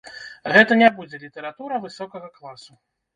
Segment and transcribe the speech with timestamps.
[0.53, 2.73] Гэта не будзе літаратура высокага класу.